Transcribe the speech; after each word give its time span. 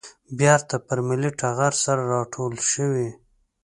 بېرته 0.39 0.75
پر 0.85 0.99
ملي 1.07 1.31
ټغر 1.39 1.73
سره 1.83 2.01
راټولې 2.13 2.61
شوې. 2.71 3.07